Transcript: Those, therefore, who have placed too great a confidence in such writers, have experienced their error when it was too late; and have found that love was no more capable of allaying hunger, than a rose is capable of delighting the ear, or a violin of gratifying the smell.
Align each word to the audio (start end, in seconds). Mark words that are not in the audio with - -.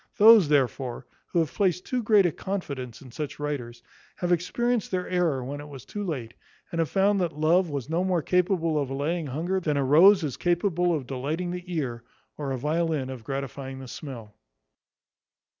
Those, 0.17 0.49
therefore, 0.49 1.05
who 1.27 1.37
have 1.37 1.53
placed 1.53 1.85
too 1.85 2.01
great 2.01 2.25
a 2.25 2.31
confidence 2.31 3.03
in 3.03 3.11
such 3.11 3.37
writers, 3.39 3.83
have 4.15 4.31
experienced 4.31 4.89
their 4.89 5.07
error 5.07 5.43
when 5.45 5.61
it 5.61 5.67
was 5.69 5.85
too 5.85 6.03
late; 6.03 6.33
and 6.71 6.79
have 6.79 6.89
found 6.89 7.21
that 7.21 7.37
love 7.37 7.69
was 7.69 7.87
no 7.87 8.03
more 8.03 8.23
capable 8.23 8.79
of 8.81 8.89
allaying 8.89 9.27
hunger, 9.27 9.59
than 9.59 9.77
a 9.77 9.83
rose 9.85 10.23
is 10.23 10.37
capable 10.37 10.91
of 10.91 11.05
delighting 11.05 11.51
the 11.51 11.71
ear, 11.71 12.01
or 12.35 12.49
a 12.51 12.57
violin 12.57 13.11
of 13.11 13.23
gratifying 13.23 13.77
the 13.77 13.87
smell. 13.87 14.33